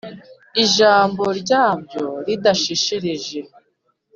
[0.63, 3.39] Ijambo ryabyo ridasheshereje